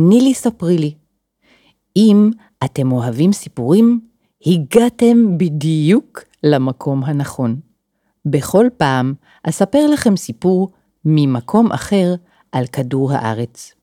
נילי 0.00 0.34
ספרי 0.34 0.78
לי. 0.78 0.94
אם 1.96 2.30
אתם 2.64 2.92
אוהבים 2.92 3.32
סיפורים, 3.32 4.00
הגעתם 4.46 5.38
בדיוק 5.38 6.20
למקום 6.42 7.04
הנכון. 7.04 7.60
בכל 8.26 8.66
פעם 8.76 9.14
אספר 9.42 9.86
לכם 9.86 10.16
סיפור 10.16 10.68
ממקום 11.04 11.72
אחר 11.72 12.14
על 12.52 12.66
כדור 12.66 13.12
הארץ. 13.12 13.74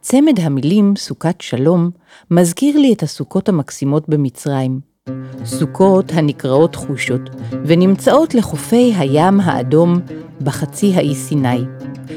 צמד 0.00 0.40
המילים 0.40 0.96
סוכת 0.96 1.40
שלום 1.40 1.90
מזכיר 2.30 2.78
לי 2.78 2.92
את 2.92 3.02
הסוכות 3.02 3.48
המקסימות 3.48 4.08
במצרים. 4.08 4.95
סוכות 5.44 6.12
הנקראות 6.12 6.74
חושות 6.74 7.20
ונמצאות 7.66 8.34
לחופי 8.34 8.94
הים 8.98 9.40
האדום 9.40 10.00
בחצי 10.42 10.94
האי 10.94 11.14
סיני, 11.14 11.64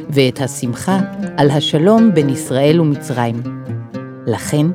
ואת 0.09 0.41
השמחה 0.41 0.99
על 1.37 1.51
השלום 1.51 2.13
בין 2.13 2.29
ישראל 2.29 2.81
ומצרים. 2.81 3.41
לכן 4.27 4.65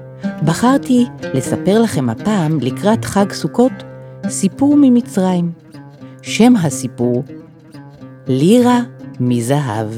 בחרתי 0.45 1.07
לספר 1.35 1.83
לכם 1.83 2.11
הפעם 2.11 2.59
לקראת 2.61 3.05
חג 3.05 3.33
סוכות 3.33 3.73
סיפור 4.29 4.77
ממצרים. 4.81 5.53
שם 6.23 6.57
הסיפור 6.57 7.25
לירה 8.27 8.81
מזהב. 9.21 9.89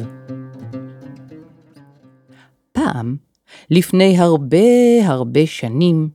פעם, 2.73 3.17
לפני 3.71 4.19
הרבה 4.19 4.59
הרבה 5.05 5.47
שנים, 5.47 6.09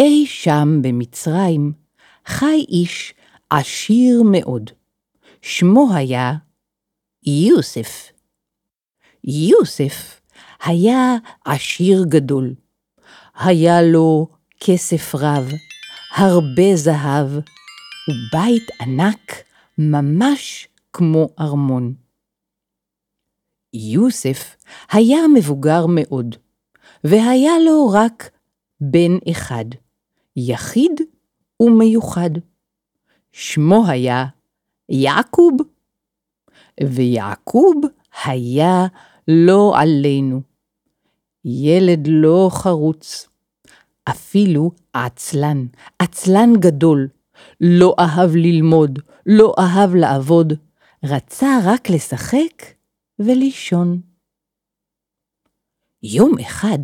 אי 0.00 0.26
שם 0.26 0.78
במצרים, 0.82 1.72
חי 2.26 2.64
איש 2.68 3.14
עשיר 3.50 4.22
מאוד. 4.22 4.70
שמו 5.42 5.88
היה 5.94 6.32
יוסף. 7.26 8.12
יוסף 9.24 10.20
היה 10.64 11.16
עשיר 11.44 12.04
גדול. 12.08 12.54
היה 13.34 13.82
לו 13.82 14.28
כסף 14.60 15.14
רב, 15.14 15.52
הרבה 16.16 16.76
זהב, 16.76 17.26
ובית 18.08 18.66
ענק 18.80 19.32
ממש 19.78 20.68
כמו 20.92 21.28
ארמון. 21.40 21.94
יוסף 23.74 24.56
היה 24.90 25.18
מבוגר 25.34 25.86
מאוד, 25.88 26.36
והיה 27.04 27.52
לו 27.64 27.90
רק 27.92 28.30
בן 28.80 29.30
אחד, 29.30 29.64
יחיד 30.36 31.00
ומיוחד. 31.62 32.30
שמו 33.32 33.86
היה 33.88 34.24
יעקוב, 34.88 35.56
ויעקוב 36.82 37.80
היה 38.24 38.86
לא 39.28 39.72
עלינו. 39.76 40.40
ילד 41.44 42.06
לא 42.10 42.48
חרוץ, 42.52 43.28
אפילו 44.10 44.70
עצלן, 44.92 45.66
עצלן 45.98 46.52
גדול, 46.58 47.08
לא 47.60 47.94
אהב 47.98 48.36
ללמוד, 48.36 48.98
לא 49.26 49.54
אהב 49.58 49.94
לעבוד, 49.94 50.52
רצה 51.04 51.58
רק 51.64 51.90
לשחק 51.90 52.62
ולישון. 53.18 54.00
יום 56.02 56.38
אחד, 56.40 56.78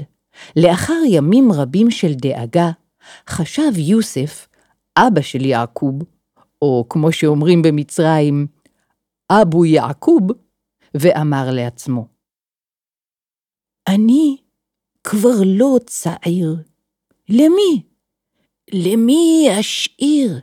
לאחר 0.57 1.03
ימים 1.09 1.53
רבים 1.53 1.91
של 1.91 2.15
דאגה, 2.15 2.71
חשב 3.29 3.73
יוסף, 3.77 4.49
אבא 4.99 5.21
של 5.21 5.45
יעקוב, 5.45 6.03
או 6.63 6.87
כמו 6.89 7.13
שאומרים 7.13 7.63
במצרים, 7.63 8.47
אבו 9.33 9.65
יעקוב, 9.65 10.23
ואמר 10.95 11.51
לעצמו, 11.51 12.07
אני 13.89 14.37
כבר 15.05 15.37
לא 15.47 15.79
צעיר. 15.87 16.57
למי? 17.29 17.83
למי 18.73 19.49
אשאיר 19.61 20.41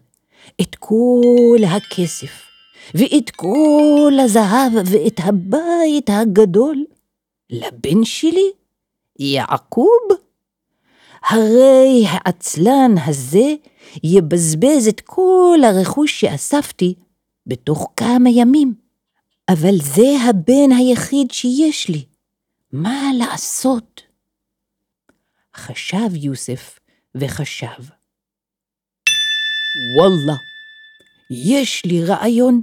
את 0.61 0.75
כל 0.75 1.57
הכסף, 1.67 2.47
ואת 2.93 3.29
כל 3.29 4.13
הזהב, 4.23 4.73
ואת 4.91 5.19
הבית 5.23 6.09
הגדול? 6.09 6.85
לבן 7.49 8.03
שלי? 8.03 8.51
יעקוב? 9.19 10.28
הרי 11.23 12.05
העצלן 12.07 12.95
הזה 13.05 13.53
יבזבז 14.03 14.87
את 14.89 15.01
כל 15.01 15.59
הרכוש 15.63 16.21
שאספתי 16.21 16.95
בתוך 17.47 17.93
כמה 17.95 18.29
ימים. 18.29 18.73
אבל 19.49 19.75
זה 19.81 20.17
הבן 20.29 20.71
היחיד 20.77 21.31
שיש 21.31 21.89
לי, 21.89 22.05
מה 22.71 23.01
לעשות? 23.17 24.01
חשב 25.55 26.15
יוסף 26.15 26.79
וחשב. 27.15 27.83
וואלה, 29.97 30.37
יש 31.31 31.85
לי 31.85 32.05
רעיון. 32.05 32.61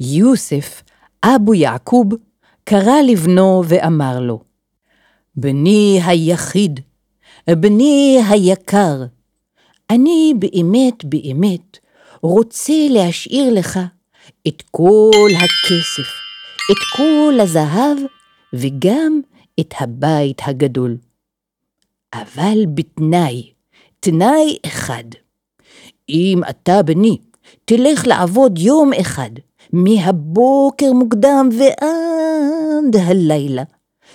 יוסף, 0.00 0.82
אבו 1.24 1.54
יעקוב, 1.54 2.08
קרא 2.64 3.00
לבנו 3.06 3.62
ואמר 3.68 4.20
לו, 4.20 4.42
בני 5.36 6.00
היחיד, 6.04 6.80
בני 7.54 8.20
היקר, 8.28 9.04
אני 9.90 10.34
באמת 10.38 11.04
באמת 11.04 11.78
רוצה 12.22 12.72
להשאיר 12.90 13.52
לך 13.52 13.78
את 14.48 14.62
כל 14.70 15.28
הכסף, 15.34 16.10
את 16.70 16.96
כל 16.96 17.38
הזהב 17.40 17.98
וגם 18.52 19.20
את 19.60 19.74
הבית 19.80 20.40
הגדול. 20.44 20.96
אבל 22.14 22.66
בתנאי, 22.74 23.52
תנאי 24.00 24.56
אחד, 24.66 25.04
אם 26.08 26.40
אתה 26.50 26.82
בני 26.82 27.18
תלך 27.64 28.06
לעבוד 28.06 28.58
יום 28.58 28.90
אחד, 29.00 29.30
מהבוקר 29.72 30.92
מוקדם 30.92 31.48
ועד 31.58 32.96
הלילה, 33.02 33.62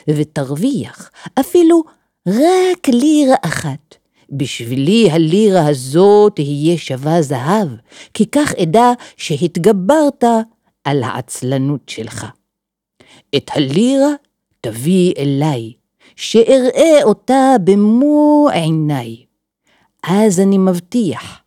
ותרוויח 0.07 1.11
אפילו 1.39 1.83
רק 2.27 2.89
לירה 2.89 3.35
אחת. 3.41 3.95
בשבילי 4.29 5.11
הלירה 5.11 5.67
הזאת 5.67 6.35
תהיה 6.35 6.77
שווה 6.77 7.21
זהב, 7.21 7.67
כי 8.13 8.25
כך 8.25 8.53
אדע 8.63 8.91
שהתגברת 9.17 10.23
על 10.83 11.03
העצלנות 11.03 11.89
שלך. 11.89 12.25
את 13.35 13.51
הלירה 13.53 14.13
תביא 14.61 15.13
אליי, 15.17 15.73
שאראה 16.15 17.03
אותה 17.03 17.55
במו 17.63 18.47
עיניי. 18.53 19.17
אז 20.03 20.39
אני 20.39 20.57
מבטיח, 20.57 21.41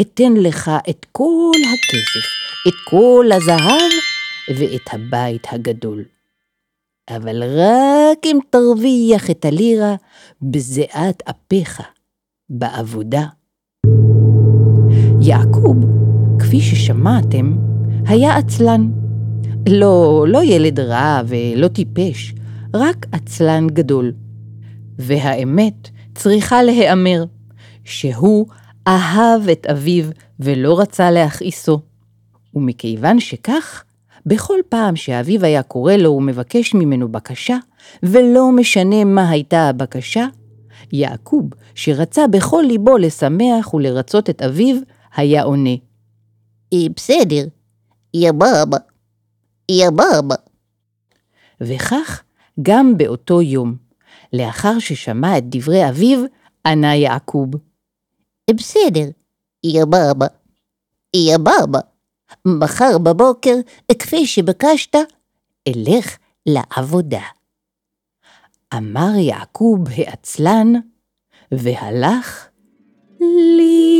אתן 0.00 0.32
לך 0.34 0.70
את 0.90 1.06
כל 1.12 1.52
הכסף, 1.56 2.26
את 2.68 2.74
כל 2.90 3.30
הזהב 3.32 3.92
ואת 4.58 4.88
הבית 4.92 5.46
הגדול. 5.50 6.04
אבל 7.16 7.42
רק 7.42 8.18
אם 8.24 8.38
תרוויח 8.50 9.30
את 9.30 9.44
הלירה 9.44 9.94
בזיעת 10.42 11.22
אפיך, 11.30 11.82
בעבודה. 12.50 13.26
יעקוב, 15.20 15.76
כפי 16.38 16.60
ששמעתם, 16.60 17.56
היה 18.06 18.36
עצלן. 18.36 18.90
לא, 19.68 20.24
לא 20.28 20.44
ילד 20.44 20.80
רע 20.80 21.22
ולא 21.26 21.68
טיפש, 21.68 22.34
רק 22.74 23.06
עצלן 23.12 23.66
גדול. 23.66 24.12
והאמת 24.98 25.88
צריכה 26.14 26.62
להיאמר, 26.62 27.24
שהוא 27.84 28.46
אהב 28.88 29.48
את 29.48 29.66
אביו 29.66 30.04
ולא 30.40 30.80
רצה 30.80 31.10
להכעיסו. 31.10 31.80
ומכיוון 32.54 33.20
שכך, 33.20 33.84
בכל 34.26 34.58
פעם 34.68 34.96
שאביו 34.96 35.44
היה 35.44 35.62
קורא 35.62 35.92
לו 35.92 36.10
ומבקש 36.10 36.74
ממנו 36.74 37.08
בקשה, 37.08 37.56
ולא 38.02 38.52
משנה 38.52 39.04
מה 39.04 39.30
הייתה 39.30 39.68
הבקשה, 39.68 40.26
יעקוב, 40.92 41.44
שרצה 41.74 42.26
בכל 42.26 42.64
ליבו 42.66 42.98
לשמח 42.98 43.74
ולרצות 43.74 44.30
את 44.30 44.42
אביו, 44.42 44.76
היה 45.16 45.42
עונה. 45.42 45.74
בסדר, 46.96 47.44
יא 48.14 48.32
בבא, 48.32 48.78
יא 49.70 49.90
בבא. 49.90 50.34
וכך 51.60 52.22
גם 52.62 52.96
באותו 52.96 53.42
יום. 53.42 53.74
לאחר 54.32 54.78
ששמע 54.78 55.38
את 55.38 55.44
דברי 55.46 55.88
אביו, 55.88 56.24
ענה 56.66 56.94
יעקוב. 56.94 57.50
בסדר, 58.50 59.04
יא 59.64 59.84
בבא, 59.84 60.26
יא 61.16 61.36
בבא, 61.36 61.80
מחר 62.46 62.98
בבוקר, 62.98 63.54
כפי 63.98 64.26
שבקשת, 64.26 64.96
אלך 65.68 66.16
לעבודה. 66.46 67.22
אמר 68.74 69.18
יעקוב 69.18 69.80
העצלן, 69.96 70.72
והלך 71.52 72.48
לישון. 73.20 73.90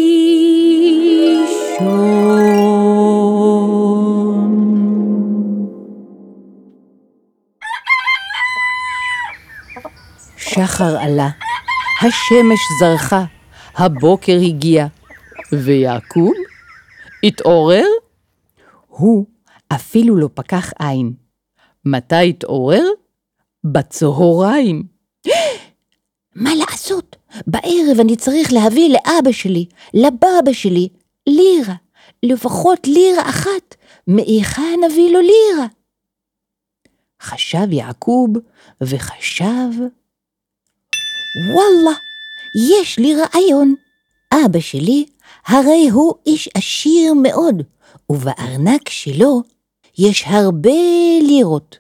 שחר 10.36 10.98
עלה, 10.98 11.28
השמש 12.02 12.60
זרחה, 12.80 13.24
הבוקר 13.74 14.36
הגיע, 14.46 14.86
ויעקוב 15.52 16.32
התעורר? 17.24 17.86
הוא 18.90 19.26
אפילו 19.68 20.16
לא 20.16 20.28
פקח 20.34 20.72
עין. 20.78 21.12
מתי 21.84 22.28
התעורר? 22.28 22.84
בצהריים. 23.64 24.82
מה 26.34 26.54
לעשות? 26.54 27.16
בערב 27.46 28.00
אני 28.00 28.16
צריך 28.16 28.52
להביא 28.52 28.90
לאבא 28.92 29.32
שלי, 29.32 29.66
לבבא 29.94 30.52
שלי, 30.52 30.88
לירה. 31.26 31.74
לפחות 32.22 32.86
לירה 32.86 33.30
אחת. 33.30 33.74
מהיכן 34.06 34.80
נביא 34.86 35.12
לו 35.12 35.20
לירה? 35.20 35.66
חשב 37.22 37.72
יעקוב 37.72 38.30
וחשב, 38.80 39.70
וואלה, 41.52 41.96
יש 42.78 42.98
לי 42.98 43.14
רעיון. 43.14 43.74
אבא 44.34 44.60
שלי 44.60 45.06
הרי 45.46 45.88
הוא 45.88 46.14
איש 46.26 46.48
עשיר 46.54 47.14
מאוד, 47.14 47.62
ובארנק 48.10 48.88
שלו 48.88 49.42
יש 49.98 50.24
הרבה 50.26 50.70
לירות. 51.22 51.78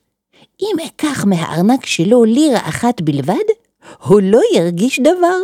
אם 0.60 0.76
אקח 0.86 1.24
מהארנק 1.24 1.86
שלו 1.86 2.24
לירה 2.24 2.68
אחת 2.68 3.00
בלבד, 3.00 3.44
הוא 3.98 4.20
לא 4.24 4.40
ירגיש 4.54 5.00
דבר. 5.00 5.38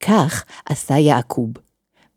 כך 0.00 0.44
עשה 0.66 0.98
יעקוב. 0.98 1.48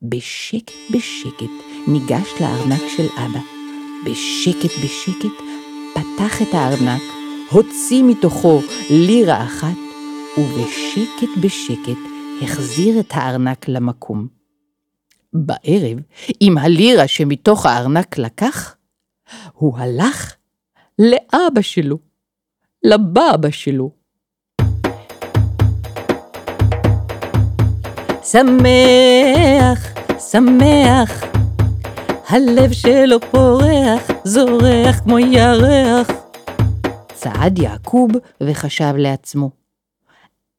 בשקט 0.01 0.73
בשקט 0.93 1.51
ניגש 1.87 2.33
לארנק 2.41 2.81
של 2.97 3.07
אבא. 3.17 3.39
בשקט 4.05 4.71
בשקט 4.83 5.35
פתח 5.93 6.41
את 6.41 6.53
הארנק, 6.53 7.01
הוציא 7.51 8.03
מתוכו 8.03 8.59
לירה 8.89 9.43
אחת, 9.43 9.77
ובשקט 10.37 11.37
בשקט 11.41 11.99
החזיר 12.41 12.99
את 12.99 13.11
הארנק 13.11 13.69
למקום. 13.69 14.44
בערב, 15.35 15.97
עם 16.39 16.57
הלירה 16.57 17.07
שמתוך 17.07 17.65
הארנק 17.65 18.17
לקח, 18.17 18.75
הוא 19.53 19.77
הלך 19.77 20.35
לאבא 20.99 21.61
שלו, 21.61 21.97
לבבא 22.83 23.49
שלו. 23.51 23.91
שמח, 28.23 29.93
שמח, 30.31 31.23
הלב 32.29 32.71
שלו 32.71 33.19
פורח, 33.31 34.11
זורח 34.23 34.99
כמו 35.03 35.19
ירח. 35.19 36.07
צעד 37.13 37.59
יעקוב 37.59 38.11
וחשב 38.43 38.93
לעצמו. 38.97 39.64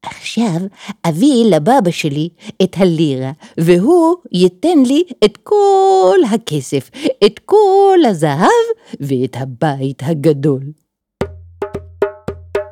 עכשיו 0.09 0.67
אביא 1.09 1.45
לבבא 1.55 1.91
שלי 1.91 2.29
את 2.63 2.75
הלירה, 2.77 3.31
והוא 3.57 4.15
ייתן 4.31 4.83
לי 4.85 5.03
את 5.25 5.37
כל 5.43 6.17
הכסף, 6.33 6.89
את 7.25 7.39
כל 7.45 7.99
הזהב 8.09 8.67
ואת 8.99 9.35
הבית 9.35 10.03
הגדול. 10.05 10.63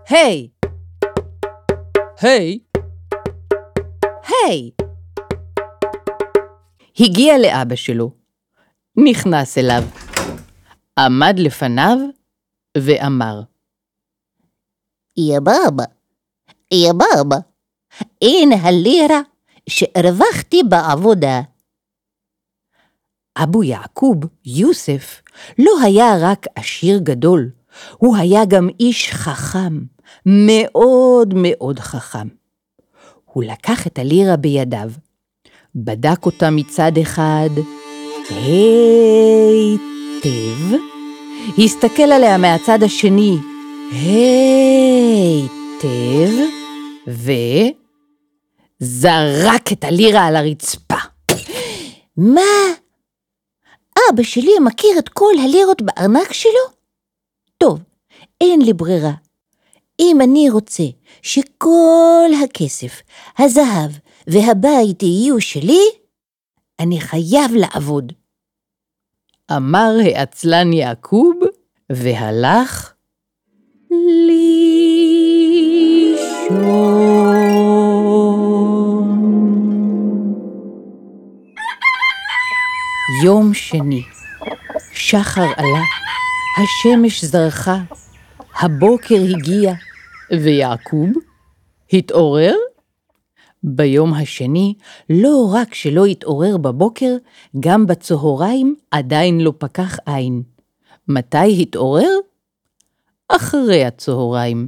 היי! 0.10 0.50
היי! 2.22 2.60
היי! 4.28 4.72
הגיע 7.00 7.38
לאבא 7.38 7.76
שלו, 7.76 8.12
נכנס 8.98 9.58
אליו, 9.58 9.84
עמד 11.00 11.36
לפניו 11.38 11.98
ואמר, 12.78 13.42
יא 15.18 15.40
בבא, 15.40 15.84
יא 16.74 16.92
בבא, 16.94 17.38
הנה 18.22 18.56
הלירה 18.56 19.22
שהרווחתי 19.70 20.62
בעבודה. 20.70 21.42
אבו 23.38 23.64
יעקוב, 23.64 24.18
יוסף, 24.46 25.22
לא 25.60 25.72
היה 25.84 26.16
רק 26.22 26.46
עשיר 26.56 27.00
גדול, 27.04 27.52
הוא 27.98 28.18
היה 28.18 28.46
גם 28.46 28.70
איש 28.80 29.10
חכם, 29.10 29.80
מאוד 30.26 31.34
מאוד 31.36 31.80
חכם. 31.80 32.28
הוא 33.26 33.44
לקח 33.44 33.88
את 33.88 34.00
הלירה 34.00 34.38
בידיו, 34.38 34.92
בדק 35.76 36.26
אותה 36.26 36.50
מצד 36.50 36.92
אחד 37.02 37.50
היטב, 38.30 39.16
הסתכל 41.58 42.04
עליה 42.04 42.38
מהצד 42.38 42.84
השני 42.84 43.38
היטב, 43.92 45.65
וזרק 48.82 49.72
את 49.72 49.84
הלירה 49.84 50.26
על 50.26 50.36
הרצפה. 50.36 50.96
מה? 52.18 52.42
אבא 54.10 54.24
שלי 54.24 54.52
מכיר 54.66 55.00
את 55.00 55.10
כל 55.10 55.34
הלירות 55.44 55.82
בארנק 55.82 56.34
שלו? 56.34 56.52
טוב, 57.58 57.80
אין 58.42 58.62
לי 58.62 58.74
ברירה. 58.74 59.12
אם 60.00 60.18
אני 60.22 60.50
רוצה 60.50 60.84
שכל 61.22 62.30
הכסף, 62.44 63.02
הזהב 63.40 63.92
והבית 64.28 65.04
יהיו 65.04 65.42
שלי, 65.42 65.82
אני 66.80 67.00
חייב 67.00 67.52
לעבוד. 67.54 68.14
אמר 69.52 69.92
העצלן 70.06 70.74
יעקוב, 70.74 71.40
והלך 71.92 72.94
לישון. 76.52 77.46
יום 83.24 83.54
שני, 83.54 84.04
שחר 84.94 85.42
עלה, 85.58 85.82
השמש 86.58 87.24
זרחה, 87.24 87.78
הבוקר 88.60 89.16
הגיע, 89.16 89.74
ויעקוב 90.32 91.10
התעורר? 91.94 92.54
ביום 93.64 94.14
השני, 94.14 94.74
לא 95.10 95.52
רק 95.54 95.74
שלא 95.74 96.06
התעורר 96.06 96.58
בבוקר, 96.58 97.16
גם 97.60 97.86
בצהריים 97.86 98.76
עדיין 98.92 99.42
לא 99.42 99.54
פקח 99.58 99.98
עין. 100.06 100.44
מתי 101.08 101.62
התעורר? 101.62 102.10
אחרי 103.30 103.86
הצהריים. 103.86 104.68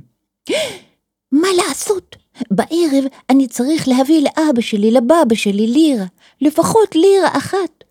מה 1.32 1.48
לעשות? 1.58 2.16
בערב 2.52 3.04
אני 3.30 3.48
צריך 3.48 3.88
להביא 3.88 4.22
לאבא 4.22 4.62
שלי, 4.62 4.92
לבבא 4.92 5.36
שלי, 5.36 5.68
לירה, 5.68 6.06
לפחות 6.42 6.96
לירה 6.96 7.38
אחת. 7.38 7.84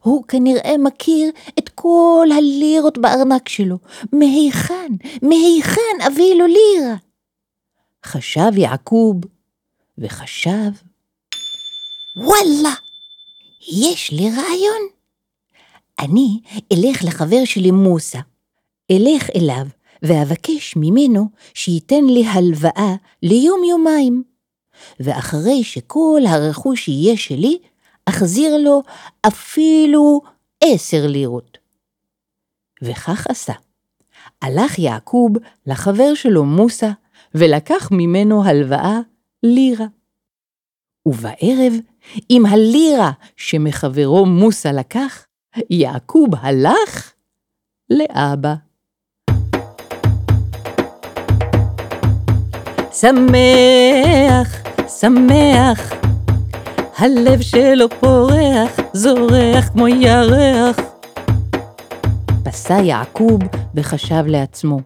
הוא 0.00 0.24
כנראה 0.28 0.78
מכיר 0.78 1.30
את 1.58 1.68
כל 1.68 2.28
הלירות 2.38 2.98
בארנק 2.98 3.48
שלו. 3.48 3.78
מהיכן, 4.12 4.92
מהיכן 5.22 5.96
אביא 6.06 6.34
לו 6.34 6.46
לירה? 6.46 6.94
חשב 8.04 8.58
יעקוב 8.58 9.16
וחשב, 9.98 10.70
וואלה, 12.16 12.74
יש 13.72 14.10
לי 14.12 14.30
רעיון. 14.30 14.88
אני 15.98 16.40
אלך 16.72 17.04
לחבר 17.04 17.44
שלי 17.44 17.70
מוסא, 17.70 18.18
אלך 18.90 19.30
אליו 19.36 19.66
ואבקש 20.04 20.74
ממנו 20.76 21.28
שייתן 21.54 22.04
לי 22.04 22.26
הלוואה 22.26 22.94
ליום-יומיים, 23.22 24.22
ואחרי 25.00 25.64
שכל 25.64 26.20
הרכוש 26.28 26.88
יהיה 26.88 27.16
שלי, 27.16 27.58
אחזיר 28.06 28.56
לו 28.56 28.82
אפילו 29.26 30.20
עשר 30.64 31.06
לירות. 31.06 31.58
וכך 32.82 33.26
עשה. 33.28 33.52
הלך 34.42 34.78
יעקוב 34.78 35.32
לחבר 35.66 36.14
שלו 36.14 36.44
מוסא, 36.44 36.90
ולקח 37.34 37.88
ממנו 37.92 38.44
הלוואה 38.44 38.98
לירה. 39.42 39.86
ובערב, 41.06 41.72
עם 42.28 42.46
הלירה 42.46 43.10
שמחברו 43.36 44.26
מוסא 44.26 44.68
לקח, 44.68 45.26
יעקוב 45.70 46.28
הלך 46.40 47.12
לאבא. 47.90 48.54
שמח, 53.00 54.62
שמח, 55.00 55.92
הלב 56.98 57.40
שלו 57.40 57.88
פורח, 58.00 58.80
זורח 58.92 59.68
כמו 59.72 59.88
ירח. 59.88 60.76
פסע 62.44 62.74
יעקוב 62.74 63.40
וחשב 63.74 64.24
לעצמו, 64.26 64.80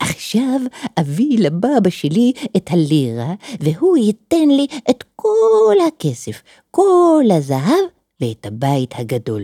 עכשיו 0.00 0.60
אביא 1.00 1.38
לבבא 1.38 1.90
שלי 1.90 2.32
את 2.56 2.70
הלירה, 2.70 3.34
והוא 3.60 3.96
ייתן 3.96 4.48
לי 4.48 4.66
את 4.90 5.04
כל 5.16 5.76
הכסף, 5.88 6.42
כל 6.70 7.24
הזהב 7.36 7.84
ואת 8.20 8.46
הבית 8.46 8.94
הגדול. 8.98 9.42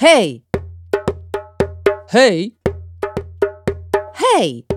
היי! 0.00 0.38
היי, 2.12 2.50
היי! 4.18 4.75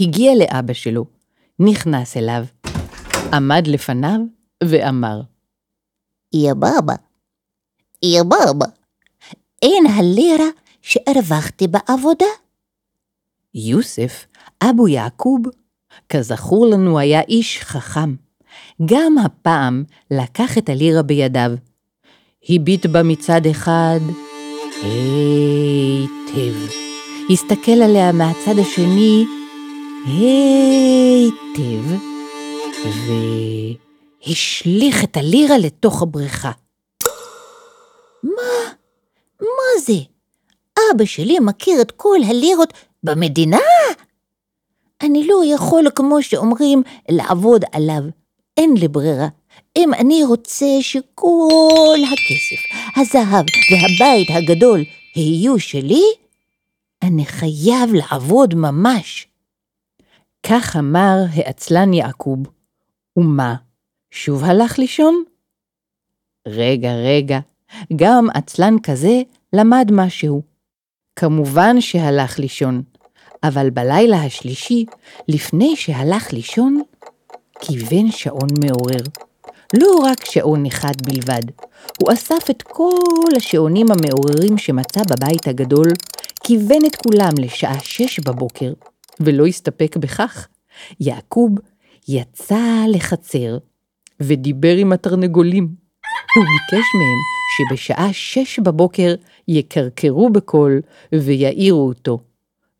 הגיע 0.00 0.32
לאבא 0.34 0.72
שלו, 0.72 1.04
נכנס 1.58 2.16
אליו, 2.16 2.44
עמד 3.32 3.66
לפניו 3.66 4.20
ואמר, 4.64 5.20
יא 6.34 6.54
בבא, 6.54 6.94
יא 8.02 8.22
בבא, 8.22 8.66
אין 9.62 9.86
הלירה 9.86 10.46
שהרווחתי 10.82 11.66
בעבודה. 11.66 12.26
יוסף, 13.54 14.26
אבו 14.62 14.88
יעקוב, 14.88 15.42
כזכור 16.08 16.66
לנו 16.66 16.98
היה 16.98 17.20
איש 17.20 17.60
חכם. 17.60 18.14
גם 18.84 19.18
הפעם 19.18 19.84
לקח 20.10 20.58
את 20.58 20.68
הלירה 20.68 21.02
בידיו. 21.02 21.50
הביט 22.48 22.86
בה 22.86 23.02
מצד 23.02 23.46
אחד 23.50 24.00
היטב. 24.82 26.54
הסתכל 27.30 27.82
עליה 27.82 28.12
מהצד 28.12 28.58
השני 28.58 29.24
היטב, 30.06 31.96
והשליך 34.26 35.04
את 35.04 35.16
הלירה 35.16 35.58
לתוך 35.58 36.02
הבריכה. 36.02 36.50
מה 39.40 39.80
זה? 39.86 39.92
אבא 40.94 41.04
שלי 41.04 41.38
מכיר 41.38 41.80
את 41.80 41.90
כל 41.90 42.18
הלירות 42.28 42.72
במדינה? 43.02 43.58
אני 45.02 45.26
לא 45.26 45.42
יכול, 45.54 45.84
כמו 45.94 46.22
שאומרים, 46.22 46.82
לעבוד 47.08 47.64
עליו. 47.72 48.02
אין 48.56 48.74
לי 48.76 48.88
ברירה. 48.88 49.28
אם 49.76 49.94
אני 49.94 50.24
רוצה 50.24 50.66
שכל 50.80 51.96
הכסף, 52.04 52.62
הזהב 52.96 53.44
והבית 53.70 54.28
הגדול 54.30 54.84
יהיו 55.16 55.58
שלי, 55.58 56.04
אני 57.02 57.24
חייב 57.24 57.94
לעבוד 57.94 58.54
ממש. 58.54 59.31
כך 60.46 60.76
אמר 60.76 61.16
העצלן 61.34 61.92
יעקוב. 61.92 62.38
ומה, 63.16 63.54
שוב 64.10 64.44
הלך 64.44 64.78
לישון? 64.78 65.24
רגע, 66.48 66.92
רגע, 66.94 67.38
גם 67.96 68.26
עצלן 68.34 68.76
כזה 68.82 69.22
למד 69.52 69.90
משהו. 69.92 70.42
כמובן 71.16 71.80
שהלך 71.80 72.38
לישון, 72.38 72.82
אבל 73.42 73.70
בלילה 73.70 74.22
השלישי, 74.22 74.84
לפני 75.28 75.76
שהלך 75.76 76.32
לישון, 76.32 76.82
כיוון 77.60 78.10
שעון 78.10 78.48
מעורר. 78.64 79.02
לא 79.80 79.98
רק 80.04 80.24
שעון 80.24 80.66
אחד 80.66 80.92
בלבד, 81.04 81.42
הוא 82.00 82.12
אסף 82.12 82.50
את 82.50 82.62
כל 82.62 83.36
השעונים 83.36 83.86
המעוררים 83.90 84.58
שמצא 84.58 85.00
בבית 85.10 85.48
הגדול, 85.48 85.88
כיוון 86.44 86.84
את 86.86 86.96
כולם 86.96 87.32
לשעה 87.38 87.80
שש 87.80 88.20
בבוקר, 88.20 88.72
ולא 89.24 89.46
הסתפק 89.46 89.96
בכך. 89.96 90.48
יעקוב 91.00 91.50
יצא 92.08 92.84
לחצר 92.88 93.58
ודיבר 94.20 94.76
עם 94.76 94.92
התרנגולים. 94.92 95.68
הוא 96.36 96.44
ביקש 96.44 96.86
מהם 96.94 97.18
שבשעה 97.56 98.12
שש 98.12 98.58
בבוקר 98.58 99.14
יקרקרו 99.48 100.30
בקול 100.30 100.80
ויעירו 101.12 101.88
אותו, 101.88 102.18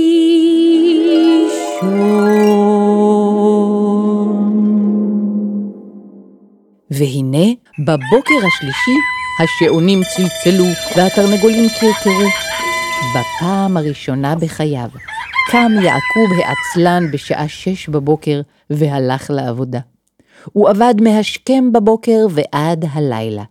והנה, 6.91 7.47
בבוקר 7.79 8.37
השלישי 8.47 9.18
השעונים 9.39 10.01
צלצלו 10.03 10.65
והתרנגולים 10.95 11.69
קרקרו. 11.69 12.29
בפעם 13.15 13.77
הראשונה 13.77 14.35
בחייו 14.35 14.89
קם 15.51 15.71
יעקוב 15.75 16.39
העצלן 16.45 17.11
בשעה 17.11 17.47
שש 17.47 17.89
בבוקר 17.89 18.41
והלך 18.69 19.31
לעבודה. 19.31 19.79
הוא 20.53 20.69
עבד 20.69 20.93
מהשכם 21.01 21.71
בבוקר 21.71 22.25
ועד 22.29 22.85
הלילה. 22.91 23.43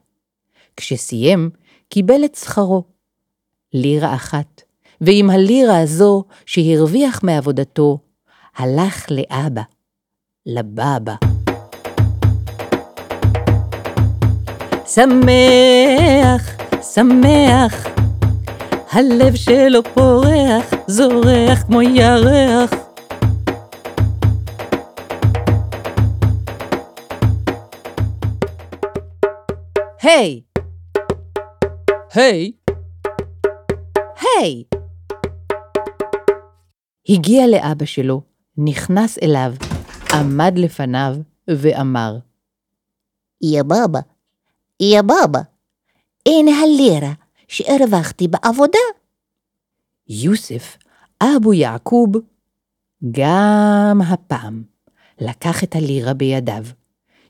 כשסיים, 0.76 1.50
קיבל 1.88 2.24
את 2.24 2.34
שכרו, 2.34 2.84
לירה 3.72 4.14
אחת, 4.14 4.62
ועם 5.00 5.30
הלירה 5.30 5.80
הזו 5.80 6.24
שהרוויח 6.46 7.20
מעבודתו, 7.22 7.98
הלך 8.56 9.06
לאבא, 9.10 9.62
לבבא. 10.46 11.37
שמח, 14.90 16.56
שמח, 16.82 17.86
הלב 18.92 19.34
שלו 19.34 19.82
פורח, 19.94 20.74
זורח 20.86 21.62
כמו 21.66 21.82
ירח. 21.82 22.70
היי! 30.02 30.42
היי, 32.14 32.52
היי! 34.20 34.64
הגיע 37.08 37.46
לאבא 37.46 37.84
שלו, 37.84 38.22
נכנס 38.56 39.18
אליו, 39.22 39.52
עמד 40.12 40.52
לפניו 40.58 41.16
ואמר, 41.48 42.18
יא 43.42 43.62
בבא, 43.62 44.00
יא 44.80 45.02
בבא, 45.02 45.40
אין 46.26 46.48
הלירה 46.48 47.12
שהרווחתי 47.48 48.28
בעבודה. 48.28 48.78
יוסף, 50.08 50.76
אבו 51.22 51.54
יעקוב, 51.54 52.08
גם 53.10 54.00
הפעם 54.08 54.62
לקח 55.20 55.64
את 55.64 55.76
הלירה 55.76 56.14
בידיו, 56.14 56.64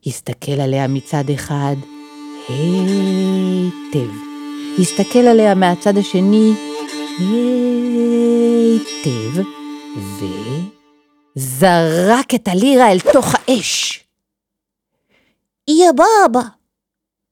הסתכל 0.07 0.61
עליה 0.61 0.89
מצד 0.89 1.31
אחד 1.35 1.77
היטב, 2.49 4.11
הסתכל 4.79 5.19
עליה 5.19 5.55
מהצד 5.55 5.99
השני 5.99 6.53
היטב, 7.19 8.23
וזרק 11.37 12.35
את 12.35 12.49
הלירה 12.49 12.93
אל 12.93 13.01
תוך 13.13 13.35
האש. 13.35 14.05
יא 15.69 15.91
בבא, 15.93 16.58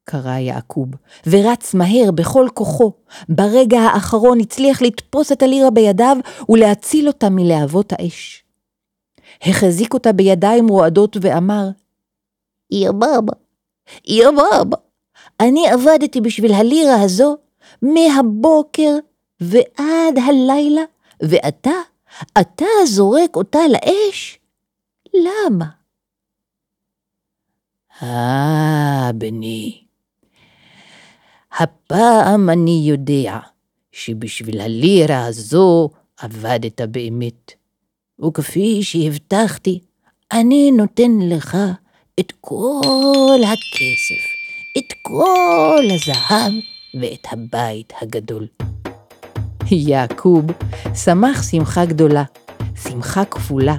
קרא 0.09 0.39
יעקוב, 0.39 0.89
ורץ 1.27 1.75
מהר 1.75 2.11
בכל 2.15 2.49
כוחו. 2.55 2.93
ברגע 3.29 3.81
האחרון 3.81 4.41
הצליח 4.41 4.83
לתפוס 4.83 5.33
את 5.33 5.43
הלירה 5.43 5.71
בידיו 5.71 6.17
ולהציל 6.49 7.09
אותה 7.09 7.29
מלהבות 7.31 7.93
האש. 7.93 8.45
החזיק 9.43 9.95
אותה 9.95 10.13
בידיים 10.13 10.69
רועדות 10.69 11.17
ואמר, 11.21 11.69
יא 12.71 12.91
בבא, 12.91 13.33
יא 14.05 14.31
בבא, 14.31 14.77
אני 15.41 15.69
עבדתי 15.69 16.21
בשביל 16.21 16.53
הלירה 16.53 17.03
הזו 17.03 17.37
מהבוקר 17.83 18.97
ועד 19.41 20.19
הלילה, 20.27 20.83
ואתה, 21.21 21.75
אתה 22.41 22.67
זורק 22.87 23.37
אותה 23.37 23.59
לאש? 23.73 24.39
למה? 25.15 25.67
אה, 28.03 29.11
בני, 29.15 29.86
הפעם 31.59 32.51
אני 32.51 32.83
יודע 32.85 33.39
שבשביל 33.93 34.61
הלירה 34.61 35.27
הזו 35.27 35.91
עבדת 36.21 36.81
באמת, 36.81 37.53
וכפי 38.27 38.83
שהבטחתי, 38.83 39.81
אני 40.33 40.71
נותן 40.71 41.19
לך 41.23 41.57
את 42.21 42.33
כל 42.41 43.41
הכסף, 43.43 44.23
את 44.79 44.93
כל 45.03 45.85
הזהב 45.95 46.53
ואת 47.01 47.27
הבית 47.33 47.93
הגדול. 48.03 48.47
יעקוב 49.71 50.45
שמח 50.95 51.43
שמחה 51.51 51.85
גדולה, 51.85 52.25
שמחה 52.83 53.25
כפולה. 53.25 53.77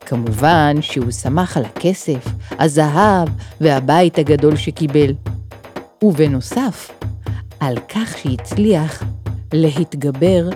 כמובן 0.00 0.76
שהוא 0.80 1.10
שמח 1.10 1.56
על 1.56 1.64
הכסף, 1.64 2.26
הזהב 2.50 3.28
והבית 3.60 4.18
הגדול 4.18 4.56
שקיבל. 4.56 5.12
ובנוסף, 6.02 6.90
על 7.64 7.74
כך 7.88 8.18
שהצליח 8.18 9.02
להתגבר 9.54 10.48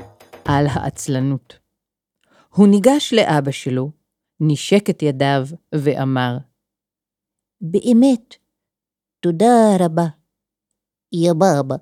על 0.45 0.67
העצלנות. 0.67 1.59
הוא 2.55 2.69
ניגש 2.69 3.15
לאבא 3.15 3.51
שלו, 3.51 3.91
נשק 4.41 4.91
את 4.91 5.03
ידיו 5.03 5.43
ואמר, 5.75 6.37
באמת, 7.61 8.35
תודה 9.21 9.77
רבה. 9.81 10.07
יא 11.13 11.33
בבא, 11.33 11.77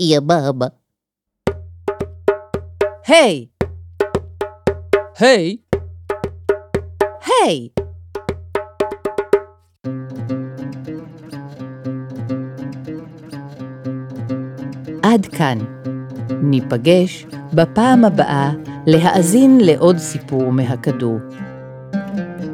יא 0.00 0.20
בבא. 0.20 0.66
היי! 3.06 3.46
היי! 5.18 5.56
היי! 7.26 7.68
עד 15.18 15.26
כאן. 15.26 15.58
ניפגש 16.42 17.26
בפעם 17.52 18.04
הבאה 18.04 18.50
להאזין 18.86 19.58
לעוד 19.60 19.98
סיפור 19.98 20.52
מהכדור. 20.52 21.18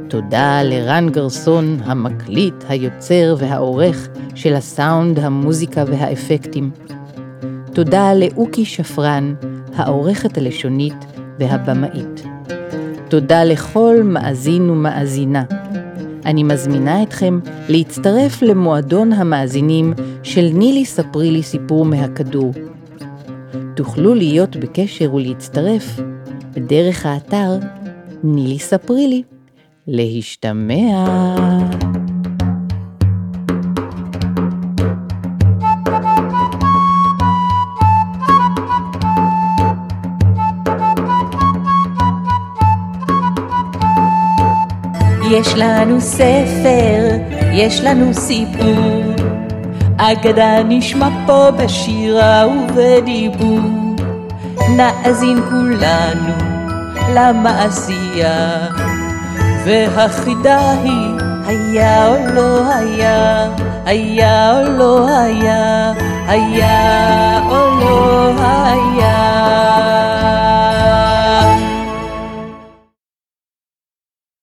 תודה 0.09 0.63
לרן 0.63 1.09
גרסון, 1.11 1.79
המקליט, 1.85 2.55
היוצר 2.69 3.37
והעורך 3.39 4.09
של 4.35 4.55
הסאונד, 4.55 5.19
המוזיקה 5.19 5.85
והאפקטים. 5.87 6.71
תודה 7.73 8.15
לאוקי 8.15 8.65
שפרן, 8.65 9.35
העורכת 9.77 10.39
הלשונית 10.39 11.05
והבמאית. 11.39 12.23
תודה 13.09 13.45
לכל 13.45 13.97
מאזין 14.05 14.71
ומאזינה. 14.71 15.45
אני 16.27 16.43
מזמינה 16.43 17.03
אתכם 17.03 17.41
להצטרף 17.69 18.43
למועדון 18.43 19.13
המאזינים 19.13 19.95
של 20.25 20.49
נילי 20.53 20.85
ספרי 20.85 21.31
לי 21.31 21.43
סיפור 21.43 21.85
מהכדור. 21.85 22.53
תוכלו 23.77 24.15
להיות 24.15 24.57
בקשר 24.57 25.15
ולהצטרף 25.15 26.01
בדרך 26.53 27.07
האתר 27.07 27.59
נילי 28.25 28.59
ספרי 28.59 29.09
לי. 29.09 29.23
להשתמע. 29.87 31.07
יש 45.31 45.55
לנו 45.57 46.01
ספר, 46.01 47.17
יש 47.53 47.81
לנו 47.81 48.15
סיפור, 48.15 49.14
אגדה 50.13 50.63
נשמע 50.65 51.09
פה 51.27 51.51
בשירה 51.51 52.45
ובדיבור. 52.49 53.97
נאזין 54.77 55.41
כולנו 55.51 56.35
למעשייה, 57.15 58.59
והחידה 59.65 60.71
היא 60.71 61.11
היה 61.47 62.09
או 62.09 62.35
לא 62.35 62.75
היה, 62.75 63.49
היה 63.85 64.61
או 64.61 64.73
לא 64.79 65.09
היה, 65.09 65.93
היה 66.29 67.41
או 67.51 67.81
לא 67.81 68.33
היה. 68.39 69.34